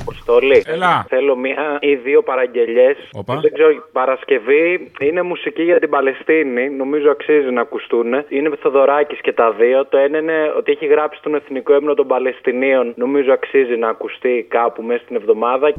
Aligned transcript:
Αποστολή. 0.00 0.62
Έλα. 0.66 1.06
Θέλω 1.08 1.36
μία 1.36 1.78
ή 1.80 1.94
δύο 1.94 2.22
παραγγελιές. 2.22 2.96
Όπα. 3.12 3.38
Δεν 3.40 3.52
ξέρω, 3.52 3.68
Παρασκευή 3.92 4.90
είναι 5.00 5.22
μουσική 5.22 5.62
για 5.62 5.78
την 5.78 5.90
Παλαιστίνη. 5.90 6.70
Νομίζω 6.70 7.10
αξίζει 7.10 7.50
να 7.50 7.60
ακουστούν. 7.60 8.06
Είναι 8.28 8.50
Θοδωράκης 8.60 9.20
και 9.20 9.32
τα 9.32 9.52
δύο. 9.52 9.86
Το 9.86 9.96
ένα 9.96 10.18
είναι 10.18 10.52
ότι 10.56 10.72
έχει 10.72 10.86
γράψει 10.86 11.22
τον 11.22 11.34
εθνικό 11.34 11.74
έμνο 11.74 11.94
των 11.94 12.06
Παλαιστινίων. 12.06 12.92
Νομίζω 12.96 13.32
αξίζει 13.32 13.76
να 13.76 13.88
ακουστεί 13.88 14.46
κάπου 14.48 14.82
μέσα 14.82 15.02
στην 15.04 15.16
εβδομάδα. 15.16 15.72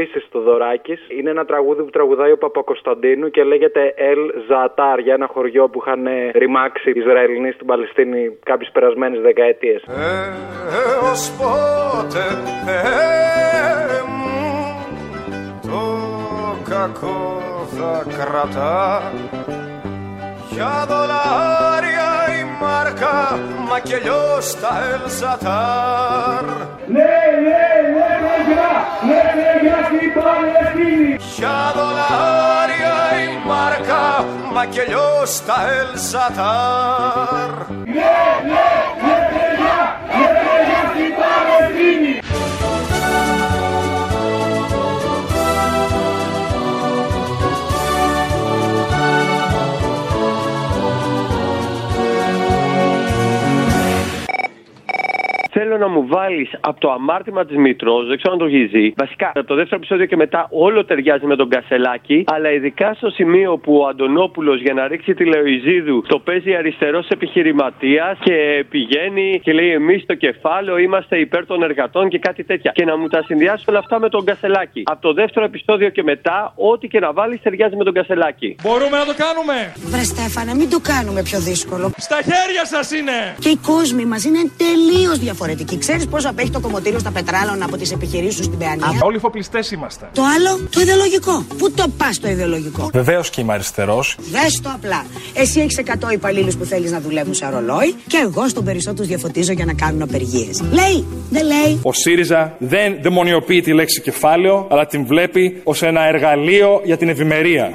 Επίσης 0.00 0.28
το 0.30 0.40
Δωράκης. 0.40 1.00
Είναι 1.18 1.30
ένα 1.30 1.44
τραγούδι 1.44 1.82
που 1.82 1.90
τραγουδάει 1.90 2.32
ο 2.32 2.38
Παπακοσταντίνου 2.38 3.30
και 3.30 3.42
λέγεται 3.44 3.94
El 3.96 4.42
Ζατάρ 4.48 4.98
για 4.98 5.14
ένα 5.14 5.26
χωριό 5.26 5.68
που 5.68 5.82
είχαν 5.82 6.06
ε, 6.06 6.30
ρημάξει 6.34 6.90
οι 6.90 7.00
Ισραηλινοί 7.00 7.50
στην 7.50 7.66
Παλαιστίνη 7.66 8.38
κάποιες 8.44 8.70
περασμένες 8.72 9.20
δεκαετίες. 9.20 9.82
Έως 11.02 11.30
πότε 11.38 12.22
Θεέ 12.64 14.02
μου 14.16 14.30
το 15.62 15.82
κακό 16.70 17.40
θα 17.76 18.04
κρατά 18.16 19.12
για 20.50 20.84
δολάρια 20.88 22.10
η 22.38 22.42
μάρκα 22.60 23.38
μα 23.68 23.80
και 23.80 23.96
λιώς 24.04 24.54
τα 24.60 24.72
Ελζατάρ 24.92 26.44
Για 26.76 26.79
μάρκα 34.70 34.76
μα 34.76 34.76
και 34.76 34.84
λιώς 34.88 35.42
τα 35.44 35.68
Θέλω 55.62 55.78
να 55.78 55.88
μου 55.88 56.06
βάλεις 56.06 56.50
από 56.60 56.80
το 56.80 56.90
αμάρτημα 56.90 57.44
της 57.44 57.56
Μητρός, 57.56 58.06
δεν 58.06 58.16
ξέρω 58.16 58.32
αν 58.32 58.38
το 58.38 58.44
έχεις 58.44 58.70
δει. 58.70 58.94
Βασικά, 58.96 59.32
από 59.34 59.46
το 59.46 59.54
δεύτερο 59.54 59.76
επεισόδιο 59.76 60.06
και 60.06 60.16
μετά 60.16 60.48
όλο 60.50 60.84
ταιριάζει 60.84 61.26
με 61.26 61.36
τον 61.36 61.48
Κασελάκη. 61.48 62.24
Αλλά 62.26 62.50
ειδικά 62.50 62.94
στο 62.94 63.10
σημείο 63.10 63.56
που 63.56 63.76
ο 63.76 63.86
Αντωνόπουλος 63.86 64.60
για 64.60 64.74
να 64.74 64.88
ρίξει 64.88 65.14
τη 65.14 65.24
Λεωιζίδου 65.24 66.02
το 66.06 66.18
παίζει 66.18 66.54
αριστερός 66.54 67.08
επιχειρηματίας 67.08 68.18
και 68.24 68.64
πηγαίνει 68.70 69.40
και 69.42 69.52
λέει: 69.52 69.70
Εμείς 69.70 70.02
στο 70.02 70.14
κεφάλαιο 70.14 70.78
είμαστε 70.78 71.18
υπέρ 71.18 71.46
των 71.46 71.62
εργατών 71.62 72.08
και 72.08 72.18
κάτι 72.18 72.44
τέτοια. 72.44 72.70
Και 72.74 72.84
να 72.84 72.96
μου 72.96 73.08
τα 73.08 73.22
συνδυάσει 73.22 73.64
όλα 73.68 73.78
αυτά 73.78 74.00
με 74.00 74.08
τον 74.08 74.24
Κασελάκη. 74.24 74.82
Από 74.84 75.02
το 75.02 75.12
δεύτερο 75.12 75.44
επεισόδιο 75.44 75.88
και 75.88 76.02
μετά, 76.02 76.52
ό,τι 76.56 76.88
και 76.88 76.98
να 76.98 77.12
βάλεις 77.12 77.40
ταιριάζει 77.42 77.76
με 77.76 77.84
τον 77.84 77.94
Κασελάκη. 77.94 78.56
Μπορούμε 78.62 78.96
να 78.98 79.04
το 79.04 79.14
κάνουμε. 79.24 79.72
Βρε 79.92 80.02
Στέφανε, 80.02 80.54
μην 80.54 80.70
το 80.70 80.80
κάνουμε 80.92 81.22
πιο 81.22 81.38
δύσκολο. 81.40 81.92
Στα 81.96 82.16
χέρια 82.16 82.64
σας 82.64 82.90
είναι. 82.92 83.18
Και 83.38 83.48
οι 83.48 83.56
κόσμοι 83.56 84.04
μας 84.04 84.24
είναι 84.24 84.42
τελείως 84.56 85.18
διαφορετικοί. 85.18 85.48
Ξέρεις 85.78 86.06
πόσο 86.06 86.28
απέχει 86.28 86.50
το 86.50 86.60
κομμωτήριο 86.60 86.98
στα 86.98 87.10
πετράλωνα 87.10 87.64
από 87.64 87.76
τις 87.76 87.92
επιχειρήσεις 87.92 88.44
στην 88.44 88.58
Παιανία; 88.58 88.86
Όλοι 89.02 89.18
φοπλιστές 89.18 89.70
είμαστε. 89.70 90.10
Το 90.14 90.22
άλλο, 90.22 90.68
το 90.70 90.80
ιδεολογικό. 90.80 91.44
Πού 91.58 91.70
το 91.70 91.84
πας 91.96 92.20
το 92.20 92.28
ιδεολογικό; 92.28 92.90
Βεβαίως 92.92 93.30
και 93.30 93.40
είμαι 93.40 93.52
αριστερός. 93.52 94.16
Δες 94.30 94.60
το 94.62 94.70
απλά. 94.74 95.04
Εσύ 95.34 95.60
έχεις 95.60 95.78
100 95.78 96.12
υπαλλήλους 96.12 96.56
που 96.56 96.64
θέλεις 96.64 96.90
να 96.90 97.00
δουλεύουν 97.00 97.34
σε 97.34 97.48
ρολόι 97.50 97.94
και 98.06 98.16
εγώ 98.22 98.48
στον 98.48 98.64
περισσότερο 98.64 99.06
διαφωτίζω 99.08 99.52
για 99.52 99.64
να 99.64 99.72
κάνουν 99.72 100.02
απεργίες. 100.02 100.62
Λέει, 100.70 101.04
δεν 101.30 101.46
λέει. 101.46 101.80
Ο 101.82 101.92
ΣΥΡΙΖΑ 101.92 102.56
δεν 102.58 102.98
δαιμονιοποιεί 103.02 103.60
τη 103.60 103.72
λέξη 103.72 104.00
κεφάλαιο, 104.00 104.66
αλλά 104.70 104.86
την 104.86 105.06
βλέπει 105.06 105.60
ως 105.64 105.82
ένα 105.82 106.02
εργαλείο 106.06 106.80
για 106.84 106.96
την 106.96 107.08
ευημερία. 107.08 107.72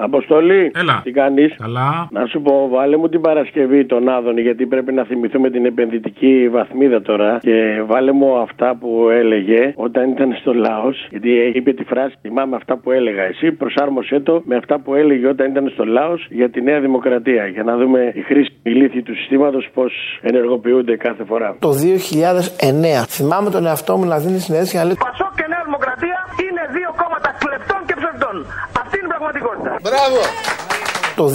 Αποστολή. 0.00 0.70
Έλα. 0.74 1.00
Τι 1.04 1.10
κάνεις; 1.10 1.54
Καλά. 1.56 2.08
Να 2.10 2.26
σου 2.26 2.40
πω, 2.42 2.68
βάλε 2.68 2.96
μου 2.96 3.08
την 3.08 3.20
Παρασκευή 3.20 3.86
τον 3.86 4.08
Άδωνη, 4.08 4.40
γιατί 4.40 4.66
πρέπει 4.66 4.92
να 4.92 5.04
θυμηθούμε 5.04 5.50
την 5.50 5.64
επενδυτική 5.64 6.48
βαθμίδα 6.50 7.02
τώρα. 7.02 7.38
Και 7.42 7.82
βάλε 7.86 8.12
μου 8.12 8.38
αυτά 8.38 8.76
που 8.80 9.08
έλεγε 9.10 9.72
όταν 9.76 10.10
ήταν 10.10 10.36
στο 10.40 10.54
λαό. 10.54 10.90
Γιατί 11.10 11.30
είπε 11.54 11.72
τη 11.72 11.84
φράση, 11.84 12.14
θυμάμαι 12.20 12.56
αυτά 12.56 12.76
που 12.76 12.90
έλεγα. 12.90 13.22
Εσύ 13.22 13.52
προσάρμοσέ 13.52 14.20
το 14.20 14.42
με 14.44 14.56
αυτά 14.56 14.78
που 14.80 14.94
έλεγε 14.94 15.26
όταν 15.28 15.50
ήταν 15.50 15.70
στο 15.74 15.84
λαό 15.84 16.14
για 16.28 16.50
τη 16.50 16.60
Νέα 16.60 16.80
Δημοκρατία. 16.80 17.46
Για 17.46 17.62
να 17.62 17.76
δούμε 17.76 18.12
οι 18.14 18.20
χρήσιμοι 18.20 18.70
λύθοι 18.80 19.02
του 19.02 19.16
συστήματος 19.16 19.68
πώς 19.74 19.92
ενεργοποιούνται 20.20 20.96
κάθε 20.96 21.24
φορά. 21.24 21.56
Το 21.58 21.70
2009 21.70 23.04
θυμάμαι 23.08 23.50
τον 23.50 23.66
εαυτό 23.66 23.96
μου 23.96 24.04
να 24.04 24.18
δίνει 24.18 24.38
συνέντευξη 24.38 24.72
και 24.72 24.78
να 24.78 24.84
λέει 24.84 24.96
Πασόκ 25.08 25.34
και 25.40 25.46
πραγματικότητα. 29.82 30.60
το 31.16 31.30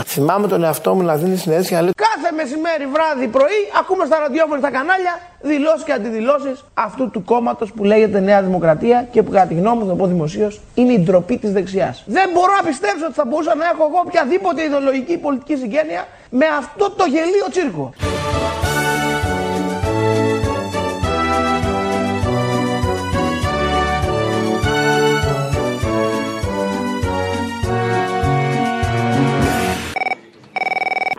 2009 0.00 0.02
θυμάμαι 0.06 0.46
τον 0.48 0.64
εαυτό 0.64 0.94
μου 0.94 1.02
να 1.02 1.16
δίνει 1.16 1.36
συνέντευξη 1.36 1.70
και 1.70 1.76
να 1.76 1.82
λέει 1.82 1.92
Κάθε 1.96 2.34
μεσημέρι, 2.34 2.86
βράδυ, 2.92 3.26
πρωί, 3.26 3.60
ακούμε 3.80 4.04
στα 4.04 4.18
ραδιόφωνα 4.18 4.58
στα 4.58 4.70
κανάλια 4.70 5.18
δηλώσεις 5.40 5.84
και 5.84 5.92
αντιδηλώσεις 5.92 6.64
αυτού 6.74 7.10
του 7.10 7.24
κόμματος 7.24 7.72
που 7.72 7.84
λέγεται 7.84 8.20
Νέα 8.20 8.42
Δημοκρατία 8.42 9.08
και 9.12 9.22
που 9.22 9.30
κατά 9.30 9.46
τη 9.46 9.54
γνώμη 9.54 9.76
μου, 9.76 9.84
θα 9.84 9.90
το 9.90 9.96
πω 9.96 10.06
δημοσίως, 10.06 10.60
είναι 10.74 10.92
η 10.92 10.98
ντροπή 10.98 11.36
της 11.38 11.52
δεξιάς. 11.52 12.02
Δεν 12.06 12.30
μπορώ 12.34 12.52
να 12.60 12.68
πιστέψω 12.68 13.04
ότι 13.04 13.14
θα 13.14 13.24
μπορούσα 13.24 13.54
να 13.54 13.64
έχω 13.64 13.82
εγώ 13.88 14.02
οποιαδήποτε 14.06 14.62
ιδεολογική 14.62 15.12
ή 15.12 15.18
πολιτική 15.18 15.56
συγγένεια 15.56 16.06
με 16.30 16.46
αυτό 16.58 16.90
το 16.90 17.04
γελίο 17.04 17.46
τσίρκο. 17.50 17.92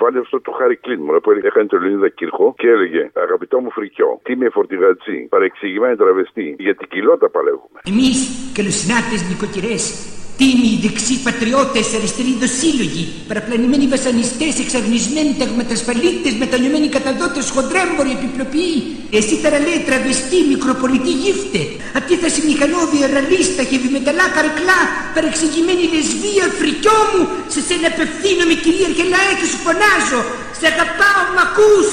Βάλε 0.03 0.19
αυτό 0.19 0.41
το 0.41 0.51
Χάρη 0.51 0.75
Κλίν 0.75 0.99
μου, 1.03 1.19
που 1.23 1.31
έκανε 1.31 1.67
το 1.67 1.77
Λεωνίδα 1.79 2.09
Κύρχο 2.09 2.53
και 2.57 2.67
έλεγε 2.67 3.11
Αγαπητό 3.13 3.59
μου 3.59 3.71
φρικιό, 3.71 4.19
τι 4.23 4.35
με 4.35 4.49
φορτηγατζή, 4.49 5.19
παρεξηγημένη 5.29 5.95
τραβεστή, 5.95 6.55
για 6.59 6.75
την 6.75 6.87
κοιλότα 6.87 7.29
παλεύουμε. 7.29 7.79
Εμείς, 7.91 8.17
καλοσυνάτες 8.57 9.19
νοικοκυρές, 9.29 9.83
τίμοι 10.38 10.71
δεξί 10.83 11.16
πατριώτες, 11.27 11.85
αριστεροί 11.97 12.33
δοσύλλογοι, 12.44 13.03
παραπλανημένοι 13.29 13.85
βασανιστές, 13.95 14.53
εξαγνισμένοι 14.63 15.31
ταγματασφαλίτες, 15.41 16.33
μετανιωμένοι 16.44 16.88
καταδότες, 16.97 17.45
χοντρέμποροι, 17.55 18.11
επιπλοποιοί, 18.17 18.75
εσύ 19.17 19.33
ταραλέ, 19.44 19.75
τραβεστή, 19.88 20.39
μικροπολιτή 20.53 21.13
γύφτε, 21.21 21.62
αντίθεση 22.00 22.39
μηχανόβια, 22.50 23.06
ραλίστα, 23.15 23.62
χεβιμεταλά, 23.71 24.25
καρκλά, 24.38 24.81
παρεξηγημένη 25.15 25.83
λεσβία, 25.94 26.45
φρικιό 26.59 27.00
μου, 27.12 27.24
σε 27.53 27.59
σένα 27.68 27.88
απευθύνομαι 27.94 28.56
κυρία 28.63 28.88
Αρχελάε 28.89 29.33
και 29.39 29.47
σου 29.51 29.59
φωνάζω, 29.65 30.21
σε 30.57 30.65
αγαπάω, 30.74 31.21
μ' 31.33 31.41
ακούς. 31.47 31.89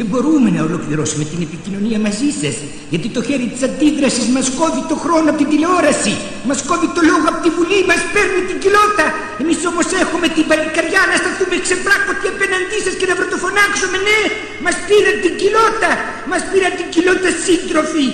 Δεν 0.00 0.06
μπορούμε 0.10 0.48
να 0.56 0.60
ολοκληρώσουμε 0.68 1.24
την 1.32 1.40
επικοινωνία 1.46 1.98
μαζί 2.06 2.30
σας. 2.40 2.54
Γιατί 2.92 3.08
το 3.16 3.20
χέρι 3.28 3.46
της 3.52 3.62
αντίδρασης 3.68 4.26
μας 4.36 4.46
κόβει 4.58 4.82
το 4.90 4.96
χρόνο 5.04 5.26
από 5.30 5.38
την 5.42 5.48
τηλεόραση. 5.52 6.12
Μας 6.48 6.58
κόβει 6.68 6.88
το 6.96 7.02
λόγο 7.10 7.26
από 7.32 7.40
τη 7.44 7.50
βουλή, 7.56 7.78
μας 7.90 8.00
παίρνει 8.14 8.40
την 8.48 8.58
κοιλότα. 8.62 9.06
Εμείς 9.42 9.58
όμως 9.70 9.86
έχουμε 10.04 10.26
την 10.36 10.44
παλικαριά 10.50 11.02
να 11.10 11.16
σταθούμε 11.22 11.54
ξεπράκωτοι 11.66 12.26
απέναντί 12.32 12.78
σας 12.86 12.94
και 13.00 13.06
να 13.10 13.14
πρωτοφωνάξουμε. 13.20 13.96
Ναι, 14.06 14.20
μας 14.64 14.76
πήραν 14.86 15.16
την 15.24 15.32
κοιλότα. 15.40 15.90
Μας 16.30 16.42
πήραν 16.50 16.72
την 16.78 16.86
κοιλότα 16.94 17.30
σύντροφοι. 17.44 18.06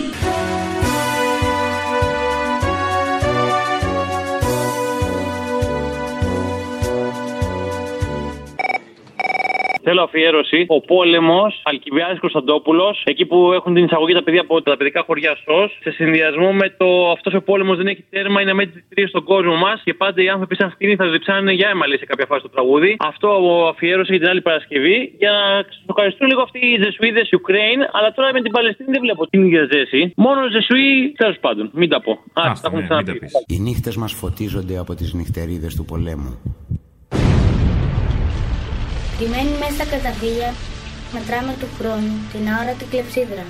Θέλω 9.86 10.02
αφιέρωση. 10.02 10.64
Ο 10.68 10.80
πόλεμος, 10.80 11.60
Αλκιβιάδη 11.64 12.18
Κωνσταντόπουλος, 12.18 13.02
εκεί 13.04 13.24
που 13.26 13.52
έχουν 13.52 13.74
την 13.74 13.84
εισαγωγή 13.84 14.14
τα 14.14 14.22
παιδιά 14.22 14.40
από 14.40 14.62
τα 14.62 14.76
παιδικά 14.76 15.02
χωριά 15.06 15.36
ΣΟΣ, 15.44 15.70
σε 15.82 15.90
συνδυασμό 15.90 16.52
με 16.52 16.68
το 16.80 17.10
αυτό 17.10 17.28
ο 17.38 17.42
πόλεμος 17.42 17.76
δεν 17.76 17.86
έχει 17.86 18.04
τέρμα, 18.10 18.40
είναι 18.40 18.52
με 18.52 18.64
τι 18.66 19.06
στον 19.06 19.24
κόσμο 19.24 19.54
μας 19.56 19.80
και 19.84 19.94
πάντα 19.94 20.22
οι 20.22 20.28
άνθρωποι 20.28 20.54
σαν 20.56 20.70
φτύνη 20.70 20.94
θα 20.96 21.06
διψάνε 21.08 21.52
για 21.52 21.68
έμαλη 21.68 21.98
σε 21.98 22.04
κάποια 22.04 22.26
φάση 22.26 22.42
το 22.42 22.48
τραγούδι. 22.48 22.96
Αυτό 22.98 23.28
αφιέρωσε 23.72 24.10
για 24.10 24.20
την 24.20 24.28
άλλη 24.28 24.42
Παρασκευή 24.42 25.14
για 25.18 25.30
να 25.30 25.64
ευχαριστούν 25.88 26.26
λίγο 26.28 26.40
αυτοί 26.42 26.58
οι 26.58 26.76
Ζεσουίδες 26.82 27.28
Ουκραίν, 27.32 27.78
αλλά 27.92 28.12
τώρα 28.12 28.32
με 28.32 28.40
την 28.40 28.52
Παλαιστίνη 28.52 28.90
δεν 28.90 29.00
βλέπω 29.00 29.26
την 29.26 29.44
ίδια 29.44 29.68
ζέση. 29.72 30.12
Μόνο 30.16 30.40
Ζεσουί, 30.50 31.12
τέλος 31.16 31.38
πάντων, 31.40 31.70
μην 31.72 31.88
τα 31.88 32.00
πω. 32.00 32.12
Α, 32.12 32.42
τα 32.42 32.60
έχουμε 32.64 32.82
ξαναπεί. 32.82 33.20
Οι 33.46 33.58
νύχτες 33.58 33.96
μας 33.96 34.12
φωτίζονται 34.12 34.78
από 34.78 34.94
τις 34.94 35.12
νυχτερίδες 35.14 35.74
του 35.74 35.84
πολέμου. 35.84 36.32
Κρυμμένοι 39.18 39.50
μέσα 39.58 39.72
στα 39.72 39.84
καταφύγια, 39.84 40.54
μετράμε 41.12 41.56
του 41.60 41.68
χρόνου 41.78 42.12
την 42.32 42.48
αόρατη 42.52 42.84
κλεψίδρα. 42.84 43.44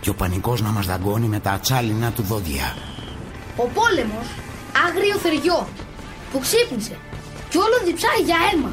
Και 0.00 0.10
ο 0.10 0.14
πανικός 0.14 0.60
να 0.62 0.68
μας 0.68 0.86
δαγκώνει 0.86 1.26
με 1.26 1.38
τα 1.40 1.50
ατσάλινα 1.50 2.10
του 2.10 2.22
δόντια. 2.22 2.76
Ο 3.56 3.66
πόλεμος, 3.66 4.26
άγριο 4.86 5.16
θεριό, 5.16 5.68
που 6.32 6.38
ξύπνησε 6.38 6.96
κι 7.54 7.60
όλο 7.60 7.76
διψάει 7.84 8.20
για 8.24 8.36
αίμα. 8.52 8.72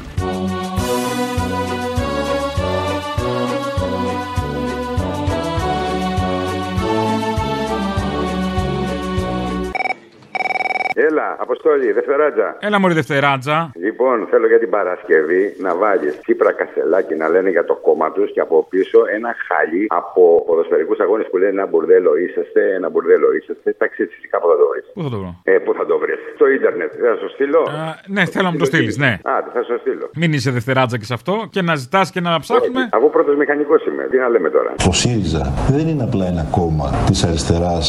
Έλα, 11.08 11.36
Αποστόλη, 11.38 11.92
Δευτεράτζα. 11.92 12.56
Έλα, 12.66 12.78
Μωρή 12.80 12.94
Δευτεράτζα. 12.94 13.56
Λοιπόν, 13.86 14.16
θέλω 14.30 14.46
για 14.46 14.58
την 14.58 14.70
Παρασκευή 14.70 15.42
να 15.58 15.70
βάλεις 15.82 16.12
Τσίπρα 16.22 16.52
Κασελάκη 16.52 17.14
να 17.14 17.28
λένε 17.28 17.50
για 17.50 17.64
το 17.64 17.74
κόμμα 17.86 18.12
τους 18.12 18.32
και 18.32 18.40
από 18.40 18.66
πίσω 18.70 18.98
ένα 19.16 19.30
χαλί 19.46 19.86
από 19.88 20.44
ποδοσφαιρικούς 20.46 20.98
αγώνες 21.04 21.26
που 21.30 21.36
λένε 21.36 21.50
ένα 21.58 21.66
μπουρδέλο 21.66 22.16
είσαστε, 22.16 22.60
ένα 22.78 22.88
μπουρδέλο 22.90 23.28
είσαστε. 23.38 23.70
Εντάξει, 23.70 24.06
φυσικά 24.06 24.36
πού 24.40 24.46
θα 24.52 24.56
το 24.62 24.66
βρεις. 24.70 24.84
Πού 24.94 25.02
θα 25.02 25.10
το 25.14 25.18
βρω; 25.22 25.30
Ε, 25.42 25.58
πού 25.64 25.74
θα 25.78 25.86
το 25.86 25.98
βρεις. 26.02 26.18
Στο 26.34 26.46
ίντερνετ. 26.56 26.92
Θα 27.06 27.16
σου 27.20 27.28
στείλω. 27.34 27.60
Α, 27.60 27.84
ναι, 28.14 28.24
θέλω 28.24 28.44
να 28.44 28.52
μου 28.52 28.58
το 28.58 28.64
στείλεις, 28.64 28.96
ναι. 29.04 29.12
Α, 29.22 29.32
θα 29.54 29.62
σου 29.62 29.78
στείλω. 29.80 30.06
Μην 30.20 30.32
είσαι 30.32 30.50
Δευτεράτζα 30.50 30.96
και 30.98 31.04
σε 31.04 31.14
αυτό 31.14 31.34
και 31.50 31.62
να 31.62 31.74
ζητάς 31.74 32.10
και 32.10 32.20
να 32.20 32.40
ψάχνουμε. 32.40 32.88
Αφού 32.92 33.10
πρώτος 33.10 33.36
μηχανικός 33.36 33.86
είμαι, 33.86 34.02
τι 34.10 34.16
να 34.16 34.28
λέμε 34.28 34.48
τώρα; 34.50 34.74
Ο 34.88 34.92
ΣΥΡΙΖΑ 34.92 35.44
δεν 35.76 35.88
είναι 35.88 36.02
απλά 36.02 36.26
ένα 36.26 36.44
κόμμα 36.50 36.86
της 37.06 37.24
αριστεράς. 37.24 37.88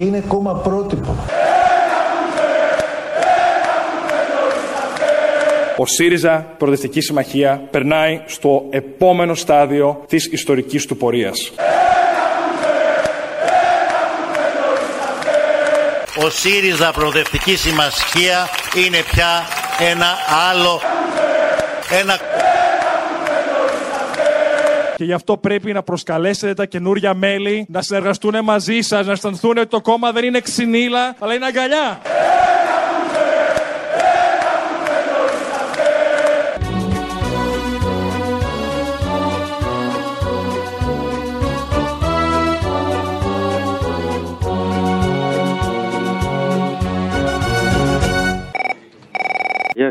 Είναι 0.00 0.24
κόμμα 0.28 0.52
πρότυπο. 0.66 1.12
Ο 5.76 5.86
ΣΥΡΙΖΑ 5.86 6.54
Προοδευτική 6.58 7.00
Συμμαχία 7.00 7.62
περνάει 7.70 8.22
στο 8.26 8.66
επόμενο 8.70 9.34
στάδιο 9.34 10.04
της 10.08 10.26
ιστορικής 10.26 10.86
του 10.86 10.96
πορείας. 10.96 11.52
Ο 16.24 16.30
ΣΥΡΙΖΑ 16.30 16.92
Προοδευτική 16.92 17.56
Συμμαχία 17.56 18.48
είναι 18.86 19.02
πια 19.10 19.46
ένα 19.90 20.06
άλλο... 20.50 20.80
Ένα... 22.00 22.18
Και 24.96 25.04
γι' 25.04 25.12
αυτό 25.12 25.36
πρέπει 25.36 25.72
να 25.72 25.82
προσκαλέσετε 25.82 26.54
τα 26.54 26.64
καινούρια 26.64 27.14
μέλη 27.14 27.66
να 27.68 27.82
συνεργαστούν 27.82 28.44
μαζί 28.44 28.80
σας, 28.80 29.06
να 29.06 29.12
αισθανθούν 29.12 29.58
ότι 29.58 29.66
το 29.66 29.80
κόμμα 29.80 30.12
δεν 30.12 30.24
είναι 30.24 30.40
ξυνήλα, 30.40 31.16
αλλά 31.18 31.34
είναι 31.34 31.46
αγκαλιά. 31.46 32.00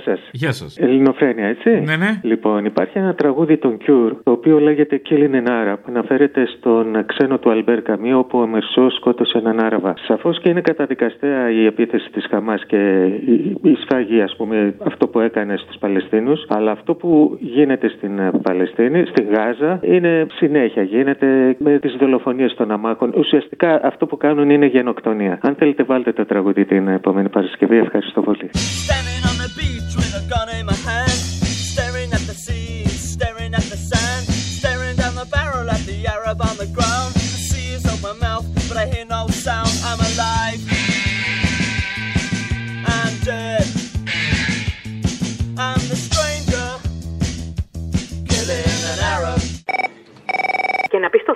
Σας. 0.05 0.19
Γεια 0.31 0.51
σας. 0.51 0.77
Ελληνοφρένια, 0.77 1.45
έτσι. 1.47 1.69
Ναι, 1.69 1.95
ναι. 1.95 2.19
Λοιπόν, 2.23 2.65
υπάρχει 2.65 2.97
ένα 2.97 3.13
τραγούδι 3.15 3.57
των 3.57 3.77
Cure, 3.87 4.11
το 4.23 4.31
οποίο 4.31 4.59
λέγεται 4.59 5.01
Killing 5.09 5.35
an 5.35 5.47
Arab. 5.47 5.77
Αναφέρεται 5.87 6.45
στον 6.57 7.05
ξένο 7.05 7.37
του 7.37 7.49
Αλμπέρ 7.51 7.81
Καμί, 7.81 8.13
όπου 8.13 8.39
ο 8.39 8.47
Μερσό 8.47 8.89
σκότωσε 8.89 9.37
έναν 9.37 9.59
Άραβα. 9.59 9.93
Σαφώς 10.07 10.39
και 10.41 10.49
είναι 10.49 10.61
καταδικαστέα 10.61 11.51
η 11.51 11.65
επίθεση 11.65 12.09
της 12.11 12.25
Χαμάς 12.29 12.65
και 12.65 13.05
η- 13.25 13.57
η 13.61 13.75
σφαγή, 13.81 14.21
ας 14.21 14.35
πούμε, 14.35 14.73
αυτό 14.85 15.07
που 15.07 15.19
έκανε 15.19 15.57
στους 15.57 15.75
Παλαιστίνους. 15.79 16.45
Αλλά 16.47 16.71
αυτό 16.71 16.93
που 16.93 17.37
γίνεται 17.41 17.87
στην 17.89 18.19
ε, 18.19 18.31
Παλαιστίνη, 18.43 19.05
στη 19.05 19.23
Γάζα, 19.23 19.79
είναι 19.83 20.25
συνέχεια. 20.33 20.83
Γίνεται 20.83 21.55
με 21.59 21.79
τις 21.79 21.95
δολοφονίες 21.99 22.53
των 22.53 22.71
αμάχων. 22.71 23.13
Ουσιαστικά 23.17 23.79
αυτό 23.83 24.05
που 24.05 24.17
κάνουν 24.17 24.49
είναι 24.49 24.65
γενοκτονία. 24.65 25.39
Αν 25.41 25.55
θέλετε, 25.55 25.83
βάλτε 25.83 26.11
το 26.13 26.25
τραγούδι 26.25 26.65
την 26.65 26.87
επόμενη 26.87 27.29
Παρασκευή. 27.29 27.77
Ευχαριστώ 27.77 28.21
πολύ. 28.21 28.49
Standing 28.53 29.23
on 29.29 29.35
the 29.41 29.49
beach 29.57 29.92
with 29.95 30.15
a 30.15 30.29
gun 30.29 30.49
in 30.49 30.65
my 30.65 30.73
hand, 30.73 31.12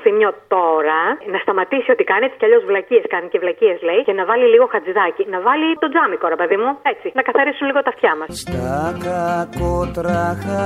Και 0.07 0.13
να 0.13 0.19
πει 0.19 0.31
στο 0.31 0.31
θύμιο 0.31 0.31
τώρα 0.47 1.01
να 1.33 1.37
σταματήσει 1.43 1.91
ό,τι 1.91 2.03
κάνει, 2.03 2.25
έτσι 2.25 2.37
κι 2.39 2.45
αλλιώς 2.45 2.63
βλακίες 2.69 3.03
κάνει 3.13 3.27
και 3.31 3.39
βλακίες 3.39 3.77
λέει, 3.81 4.01
και 4.07 4.13
να 4.19 4.25
βάλει 4.25 4.45
λίγο 4.53 4.65
χατζηδάκι. 4.73 5.23
Να 5.33 5.39
βάλει 5.47 5.67
το 5.83 5.87
τζάμικο, 5.89 6.27
ρε 6.27 6.35
παιδί 6.35 6.57
μου, 6.61 6.69
έτσι. 6.81 7.11
Να 7.17 7.21
καθαρίσουν 7.21 7.67
λίγο 7.67 7.81
τα 7.85 7.91
αυτιά 7.93 8.13
μας. 8.19 8.43
Τα 8.55 8.81
κακότραχα 9.05 10.65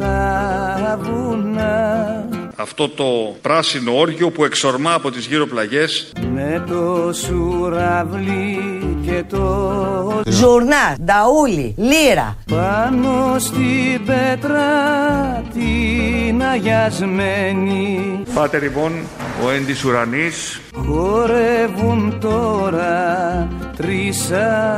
τα 0.00 0.98
βουνά 1.04 1.78
Αυτό 2.56 2.88
το 2.88 3.08
πράσινο 3.42 3.92
όργιο 4.04 4.30
που 4.30 4.44
εξορμά 4.44 4.92
από 4.94 5.10
τις 5.10 5.26
γύρω 5.26 5.46
πλαγιές 5.46 6.12
με 6.36 6.64
το 6.68 7.12
σουραβλί 7.12 8.79
και 9.10 9.24
το 9.28 10.22
Ζουρνάς, 10.26 10.96
νταούλι, 11.04 11.74
λύρα. 11.76 12.36
πάνω 12.50 13.36
στην 13.38 14.04
πέτρα 14.06 14.62
την 15.52 16.42
αγιασμένη 16.52 18.22
Πάτερ 18.34 18.62
ημών 18.62 18.92
ο 19.46 19.50
εν 19.50 19.66
της 19.66 19.84
ουρανής 19.84 20.60
χορεύουν 20.86 22.18
τώρα 22.20 23.48
τρεις 23.76 24.30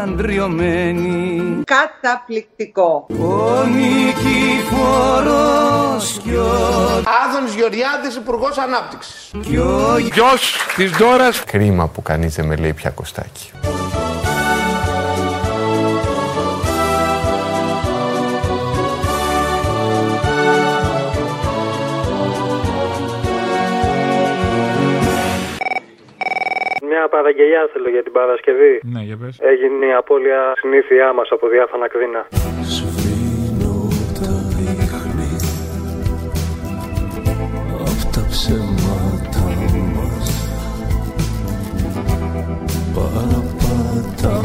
αντριωμένοι 0.03 1.41
Καταπληκτικό. 1.65 3.07
ο 3.09 3.65
Νικηφόρος 4.85 5.41
κι 6.23 6.35
ο 6.35 6.51
Άδωνης 7.27 7.55
Γεωργιάδης, 7.55 8.17
Υπουργός 8.17 8.59
Ανάπτυξης. 8.59 9.31
κι 9.41 9.57
ο 9.57 9.99
γιος 10.15 10.57
της 10.77 10.91
Ντόρας 10.91 11.45
Κρίμα 11.45 11.87
που 11.89 12.03
κανείς 12.03 12.35
δεν 12.35 12.47
με 12.47 12.57
λέει 12.57 12.73
πια 12.73 12.91
Κωστάκι. 12.91 13.51
Μια 27.03 27.11
παραγγελιά 27.11 27.69
θέλω 27.73 27.89
για 27.89 28.03
την 28.03 28.13
Παρασκευή. 28.13 28.81
Ναι, 28.83 29.01
για 29.01 29.17
πες. 29.17 29.39
Έγινε 29.41 29.87
η 29.87 29.93
απώλεια 29.93 30.53
συνήθειά 30.57 31.13
μας 31.13 31.29
από 31.31 31.49
διάφανα 31.49 31.89
κτίνα. 31.89 32.27
Απ' 37.91 38.13
τα 38.15 38.27
ψέματα 38.31 39.45
μας 39.95 40.29
Παραπατάω 42.95 44.41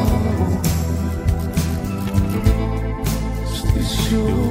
Στη 3.54 3.84
σιωπή 3.84 4.47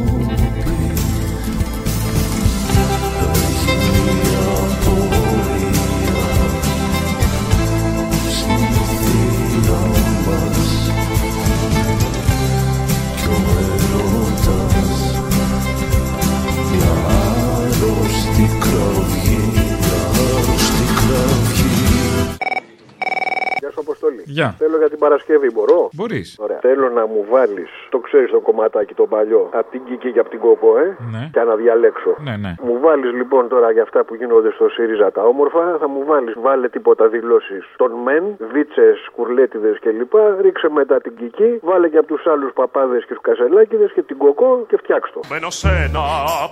Αποστόλη. 23.76 24.22
Γεια. 24.24 24.54
Θέλω 24.58 24.76
για 24.76 24.88
την 24.88 24.98
Παρασκευή, 24.98 25.50
μπορώ; 25.52 25.88
Μπορείς. 25.92 26.36
Ωραία. 26.38 26.58
Θέλω 26.60 26.88
να 26.90 27.06
μου 27.06 27.24
βάλεις, 27.30 27.70
το 27.88 27.98
ξέρεις 27.98 28.30
το 28.30 28.40
κομματάκι 28.40 28.94
το 28.94 29.06
παλιό, 29.06 29.48
από 29.52 29.70
την 29.70 29.80
Κική 29.88 30.12
και 30.12 30.18
από 30.18 30.30
την 30.30 30.40
Κόπο, 30.40 30.78
ε; 30.78 30.96
Ναι. 31.12 31.30
Και 31.32 31.40
να 31.40 31.54
διαλέξω. 31.54 32.16
Ναι, 32.26 32.36
ναι. 32.36 32.54
Μου 32.62 32.78
βάλεις 32.80 33.12
λοιπόν 33.12 33.48
τώρα 33.48 33.70
για 33.70 33.82
αυτά 33.82 34.04
που 34.04 34.14
γίνονται 34.14 34.50
στο 34.50 34.68
ΣΥΡΙΖΑ 34.68 35.12
τα 35.12 35.22
όμορφα, 35.22 35.76
θα 35.80 35.88
μου 35.88 36.04
βάλεις, 36.04 36.34
βάλε 36.40 36.68
τίποτα 36.68 37.08
δηλώσεις 37.08 37.64
των 37.76 37.90
μεν, 38.04 38.24
βίτσες, 38.52 39.08
κουρλέτιδες 39.16 39.78
κλπ. 39.80 40.14
Ρίξε 40.40 40.68
μετά 40.68 41.00
την 41.00 41.16
Κική, 41.16 41.58
βάλε 41.62 41.88
και 41.88 41.98
από 41.98 42.06
τους 42.06 42.26
άλλους 42.26 42.52
παπάδες 42.52 43.04
και 43.06 43.14
τους 43.14 43.22
κασελάκιδες 43.22 43.92
και 43.92 44.02
την 44.02 44.16
Κοκό 44.18 44.64
και 44.68 44.76
φτιάξ' 44.76 45.12
το. 45.12 45.20
Μπαίνω 45.28 45.50
σε 45.50 45.68
ένα 45.68 46.04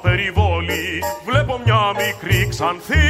περιβόλι, 0.02 0.86
βλέπω 1.28 1.60
μια 1.64 1.80
μικρή 2.02 2.48
ξανθή 2.48 3.06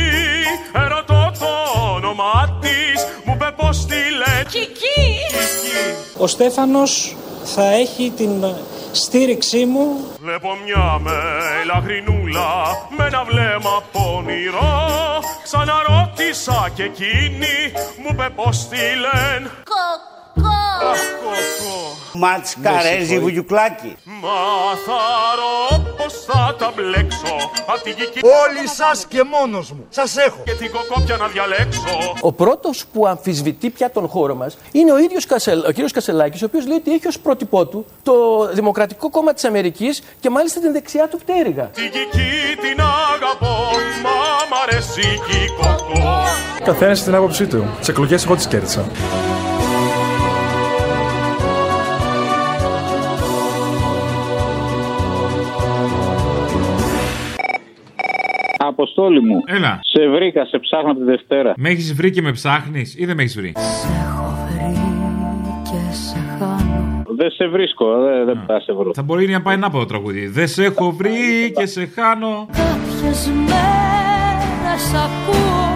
Ο 6.24 6.26
Στέφανος 6.26 7.16
θα 7.44 7.64
έχει 7.64 8.12
την 8.16 8.44
στήριξή 8.92 9.64
μου. 9.64 9.96
Βλέπω 10.20 10.48
μια 10.64 10.98
μελαχρινούλα 10.98 12.48
με 12.96 13.04
ένα 13.06 13.24
βλέμμα 13.24 13.82
πονηρό. 13.92 15.22
Ξαναρώτησα 15.42 16.70
και 16.74 16.82
εκείνη, 16.82 17.56
μου 18.02 18.08
είπε 18.10 18.28
πως 18.34 18.68
τη 18.68 18.76
λένε 18.76 19.50
Ματσκαρέζι 22.16 23.18
βουγιουκλάκι. 23.18 23.96
Μα 24.04 24.28
θα 24.86 25.00
ρω 25.38 25.82
πως 25.96 26.24
θα 26.26 26.56
τα 26.58 26.72
μπλέξω 26.76 27.50
Απ' 27.66 27.80
την 27.82 27.94
Κική 27.94 28.20
Όλοι 28.22 28.68
σας 28.68 29.06
και 29.08 29.22
μόνος 29.22 29.70
μου. 29.72 29.86
Σας 29.88 30.16
έχω. 30.16 30.42
και 30.44 30.52
την 30.52 30.70
κοκόπια 30.70 31.16
να 31.16 31.26
διαλέξω 31.26 31.80
Ο 32.20 32.32
πρώτος 32.32 32.84
που 32.92 33.06
αμφισβητεί 33.06 33.70
πια 33.70 33.90
τον 33.90 34.08
χώρο 34.08 34.34
μας 34.34 34.56
είναι 34.72 34.92
ο 34.92 34.98
ίδιος 34.98 35.26
ο 35.66 35.70
κύριος 35.70 35.92
Κασελάκης, 35.92 36.42
ο 36.42 36.44
οποίος 36.44 36.66
λέει 36.66 36.76
ότι 36.76 36.92
έχει 36.92 37.06
ως 37.06 37.18
πρότυπό 37.18 37.66
του 37.66 37.86
το 38.02 38.12
Δημοκρατικό 38.52 39.10
Κόμμα 39.10 39.32
της 39.32 39.44
Αμερικής 39.44 40.02
και 40.20 40.30
μάλιστα 40.30 40.60
την 40.60 40.72
δεξιά 40.72 41.08
του 41.08 41.18
πτέρυγα. 41.18 41.64
Την 41.64 41.90
Κική 41.90 42.30
την 42.60 42.80
αγαπώ, 42.80 43.70
μα 44.02 44.10
μ' 44.50 44.60
αρέσει 44.66 45.20
και 45.28 45.36
η 45.36 45.48
κοκό 45.56 46.22
Καθένας 46.64 47.02
την 47.02 47.14
άποψή 47.14 47.46
του. 47.46 47.64
Τις 47.78 47.88
εκλογές 47.88 48.24
εγώ 48.24 48.34
τις 48.34 48.46
κέρδισα. 48.46 48.84
Αποστόλη 58.84 59.20
μου. 59.20 59.42
Έλα. 59.46 59.80
Σε 59.82 60.08
βρήκα, 60.08 60.44
σε 60.44 60.58
ψάχνω 60.58 60.90
από 60.90 60.98
τη 60.98 61.04
Δευτέρα. 61.04 61.52
Με 61.56 61.68
έχεις 61.68 61.94
βρει 61.94 62.10
και 62.10 62.22
με 62.22 62.32
ψάχνεις 62.32 62.94
ή 62.98 63.04
δεν 63.06 63.16
με 63.16 63.22
έχεις 63.22 63.36
βρει; 63.36 63.52
Δεν 67.16 67.30
σε 67.30 67.46
βρίσκω, 67.46 67.86
δεν, 68.00 68.24
δεν 68.24 68.38
θα 68.46 68.60
σε 68.60 68.72
βρω. 68.72 68.90
Θα 68.94 69.02
μπορεί 69.02 69.26
να 69.26 69.42
πάει 69.42 69.54
ένα 69.54 69.66
από 69.66 69.78
το 69.78 69.84
τραγούδι. 69.86 70.26
Δεν 70.26 70.48
σε 70.48 70.64
έχω 70.64 70.90
βρει 70.90 71.52
και 71.56 71.66
σε 71.66 71.86
χάνω. 71.86 72.46
Κάποιες 72.52 73.30
μέρες 73.46 74.94
ακούω 75.04 75.73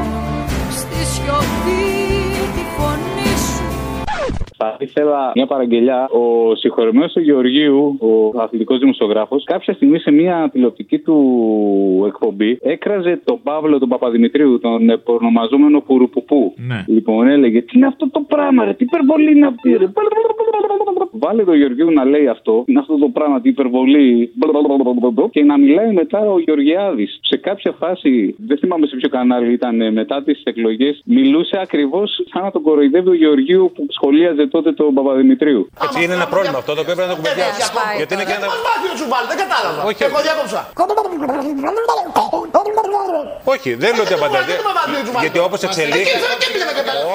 Θα 4.60 4.76
ήθελα 4.78 5.32
μια 5.34 5.46
παραγγελιά. 5.46 6.08
Ο 6.10 6.54
συγχωρεμένος 6.54 7.12
του 7.12 7.20
Γεωργίου, 7.20 7.98
ο 8.00 8.40
αθλητικός 8.40 8.78
δημοσιογράφος, 8.78 9.44
κάποια 9.44 9.74
στιγμή 9.74 9.98
σε 9.98 10.10
μια 10.10 10.48
τηλεοπτική 10.52 10.98
του 10.98 12.04
εκπομπή 12.06 12.58
έκραζε 12.62 13.20
τον 13.24 13.40
Παύλο 13.42 13.78
τον 13.78 13.88
Παπαδημητρίου, 13.88 14.58
τον 14.58 14.90
επωνομαζόμενο 14.90 15.80
Πουρουποπού. 15.80 16.54
Ναι. 16.56 16.84
Λοιπόν, 16.86 17.28
έλεγε 17.28 17.62
Τι 17.62 17.72
είναι 17.76 17.86
αυτό 17.86 18.10
το 18.10 18.20
πράγμα, 18.20 18.64
ρε, 18.64 18.72
τι 18.74 18.84
υπερβολή 18.84 19.30
είναι 19.30 19.46
αυτή, 19.46 19.76
ρε. 19.76 19.86
Βάλε 21.10 21.44
τον 21.44 21.56
Γεωργίου 21.56 21.90
να 21.90 22.04
λέει 22.04 22.28
αυτό, 22.28 22.64
είναι 22.66 22.78
αυτό 22.78 22.98
το 22.98 23.08
πράγμα, 23.08 23.40
την 23.40 23.50
υπερβολή. 23.50 24.32
Και 25.30 25.44
να 25.44 25.58
μιλάει 25.58 25.92
μετά 25.92 26.30
ο 26.30 26.38
Γεωργιάδης. 26.38 27.18
Σε 27.22 27.36
κάποια 27.36 27.72
φάση, 27.72 28.34
δεν 28.38 28.58
θυμάμαι 28.58 28.86
σε 28.86 28.96
ποιο 28.96 29.08
κανάλι 29.08 29.52
ήταν, 29.52 29.80
ε, 29.80 29.90
μετά 29.90 30.22
τις 30.22 30.42
εκλογές, 30.44 31.02
μιλούσε 31.04 31.58
ακριβώς 31.62 32.22
σαν 32.30 32.42
να 32.42 32.50
τον 32.50 32.62
κοροϊδεύει 32.62 33.08
ο 33.08 33.14
Γεωργίου 33.14 33.72
που 33.74 33.86
σχολίαζε 33.88 34.46
τότε 34.54 34.70
τον 34.78 34.88
Παπαδημητρίου. 34.98 35.60
Έτσι 35.84 35.98
είναι 36.04 36.14
ένα 36.18 36.26
πρόβλημα 36.32 36.58
αυτό 36.62 36.72
το 36.76 36.80
οποίο 36.84 36.94
πρέπει 36.98 37.08
να 37.08 37.14
το 37.14 37.20
κουβεντιάσουμε. 37.20 37.82
Γιατί 38.00 38.12
είναι 38.14 38.26
και 38.28 38.36
ένα. 38.40 38.46
Πώς 38.52 38.60
μάθεις 38.68 38.88
να 38.92 38.96
σου 39.00 39.06
βάλει, 39.12 39.26
δεν 39.32 39.38
κατάλαβα. 39.44 39.80
Όχι. 39.90 40.00
Εγώ 40.08 40.18
διάκοψα. 40.26 40.60
Όχι, 43.54 43.70
δεν 43.82 43.90
λέω 43.94 44.04
ότι 44.06 44.14
απαντάτε. 44.18 44.50
Γιατί 44.50 44.64
με 44.68 44.72
μάθεις 44.78 44.94
να 44.98 45.02
σου 45.06 45.12
βάλει. 45.14 45.24
Γιατί 45.26 45.38
όπως 45.46 45.60
εξελίχθηκε. 45.66 46.10
Εκεί 46.14 46.20
δεν 46.24 46.30
εκεί 46.36 46.46
πήγα 46.54 46.66
να 46.70 46.74
καταλάβω. 46.80 47.14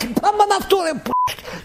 Τι 0.00 0.06
πράγμα 0.20 0.42
είναι 0.46 0.56
αυτό 0.62 0.76
ρε 0.86 0.92
που... 1.04 1.10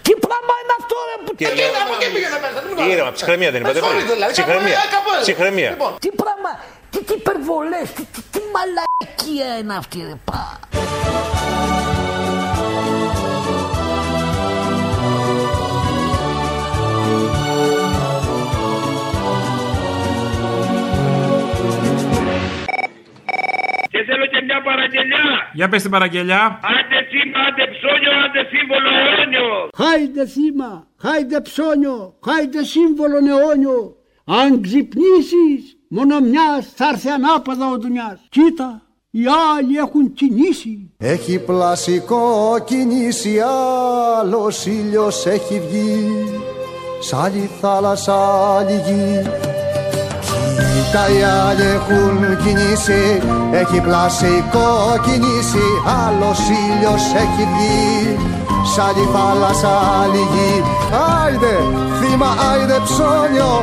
Τι 0.05 0.13
πράγμα 0.25 0.53
είναι 0.61 0.73
αυτό 0.79 0.95
ρε 1.09 1.15
που... 1.23 1.31
Και 1.39 1.47
λέω. 1.57 1.69
Από 1.83 1.93
εκεί 1.97 2.07
πήγαινε 2.15 2.37
μέσα. 2.45 2.59
δεν 2.65 2.71
μου 2.77 2.91
Ήρεμα, 2.91 3.11
ψυχραιμία 3.17 3.49
δεν 3.53 3.61
είπατε. 3.61 3.79
Sorry, 3.79 4.03
δηλαδή, 4.13 4.31
Ψυχραιμία. 4.37 4.75
κάπου- 4.77 4.93
κάπου 4.95 5.09
έτσι. 5.17 5.25
Ψυχραιμία. 5.27 5.69
Λοιπόν, 5.69 5.91
Τι 6.03 6.09
πράγμα... 6.21 6.51
Τι, 6.91 6.99
τι 7.03 7.13
υπερβολές, 7.13 7.87
τι, 7.95 8.03
τι, 8.13 8.21
τι 8.33 8.39
μαλακία 8.55 9.49
είναι 9.59 9.75
αυτή 9.81 9.97
ρε 10.09 10.17
πα. 10.27 10.41
Και 23.93 24.01
θέλω 24.07 24.25
και 24.33 24.41
μια 24.47 24.59
παραγγελιά. 24.67 25.25
Για 25.53 25.67
πες 25.69 25.81
την 25.81 25.91
παραγγελιά. 25.91 26.43
Άντε 26.75 26.99
τσίμα, 27.09 27.39
άντε 27.47 27.65
ψώνιο, 27.73 28.13
άντε 28.23 28.41
σύμβολο 28.51 28.89
αιώνιο. 28.99 29.47
Χάιντε 29.81 30.25
θύμα, 30.33 30.71
χάιντε 31.03 31.41
ψώνιο, 31.41 31.97
χάιντε 32.25 32.63
σύμβολο 32.63 33.17
αιώνιο. 33.31 33.79
Αν 34.41 34.61
ξυπνήσεις, 34.61 35.61
μόνο 35.95 36.19
μιας 36.19 36.63
θα 36.75 36.85
έρθει 36.91 37.09
ανάποδα 37.09 37.65
ο 37.73 37.77
Δουνιάς. 37.81 38.19
Κοίτα, 38.29 38.69
οι 39.11 39.23
άλλοι 39.55 39.75
έχουν 39.77 40.13
κινήσει. 40.13 40.91
Έχει 40.97 41.43
πλασικό 41.45 42.55
κινήσει, 42.65 43.39
άλλος 44.19 44.65
ήλιος 44.65 45.25
έχει 45.25 45.59
βγει 45.59 46.25
Σ' 46.99 47.13
άλλη 47.13 47.49
θάλασσα, 47.61 48.15
άλλη 48.57 48.81
γη 48.85 49.29
Κοίτα 50.93 51.09
οι 51.09 51.23
άλλοι 51.47 51.65
έχουν 51.77 52.17
κινήσει. 52.43 53.03
Έχει 53.61 53.77
πλασικό 53.81 54.67
κινήσει, 55.05 55.67
άλλος 56.03 56.39
ήλιος 56.63 57.03
έχει 57.23 57.43
βγει. 57.51 58.17
Σ' 58.71 58.79
άλλη 58.87 59.05
θάλασσα, 59.13 59.73
άλλη 60.01 60.23
γη. 60.33 60.53
Άιντε 61.23 61.55
θύμα, 61.99 62.29
άιντε 62.49 62.77
ψώνιο. 62.87 63.53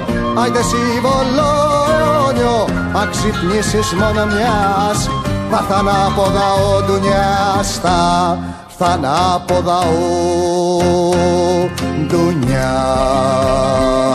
Άιντε 0.43 0.63
σύμβολο 0.71 1.51
αιώνιο 1.95 2.59
Αν 3.01 3.07
ξυπνήσεις 3.11 3.89
μόνο 4.01 4.23
μιας 4.33 4.99
θα 5.51 5.59
έρθει 5.59 5.75
ανάποδα 5.79 6.47
ο 6.69 6.71
Ντουνιάς 6.85 7.69
θα 7.83 8.01
έρθει 8.69 8.85
ανάποδα 8.93 9.79
ο 9.79 9.81
Ντουνιάς 12.07 14.10